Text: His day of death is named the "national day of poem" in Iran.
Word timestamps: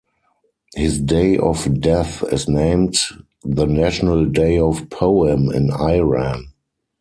His 0.73 0.99
day 0.99 1.37
of 1.37 1.79
death 1.79 2.23
is 2.33 2.47
named 2.47 2.95
the 3.43 3.67
"national 3.67 4.25
day 4.25 4.57
of 4.57 4.89
poem" 4.89 5.51
in 5.51 5.69
Iran. 5.71 6.47